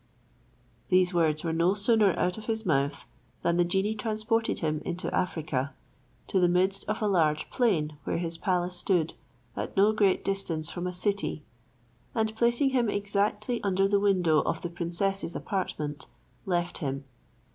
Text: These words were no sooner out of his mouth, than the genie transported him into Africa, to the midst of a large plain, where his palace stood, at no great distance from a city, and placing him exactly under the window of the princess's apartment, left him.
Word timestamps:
These 0.89 1.13
words 1.13 1.43
were 1.43 1.53
no 1.53 1.75
sooner 1.75 2.17
out 2.17 2.39
of 2.39 2.47
his 2.47 2.65
mouth, 2.65 3.05
than 3.43 3.57
the 3.57 3.63
genie 3.63 3.93
transported 3.93 4.57
him 4.57 4.81
into 4.83 5.13
Africa, 5.13 5.75
to 6.25 6.39
the 6.39 6.47
midst 6.47 6.89
of 6.89 7.03
a 7.03 7.07
large 7.07 7.51
plain, 7.51 7.97
where 8.03 8.17
his 8.17 8.35
palace 8.35 8.75
stood, 8.75 9.13
at 9.55 9.77
no 9.77 9.91
great 9.91 10.25
distance 10.25 10.71
from 10.71 10.87
a 10.87 10.91
city, 10.91 11.43
and 12.15 12.35
placing 12.35 12.71
him 12.71 12.89
exactly 12.89 13.61
under 13.63 13.87
the 13.87 13.99
window 13.99 14.39
of 14.39 14.63
the 14.63 14.69
princess's 14.71 15.35
apartment, 15.35 16.07
left 16.47 16.79
him. 16.79 17.03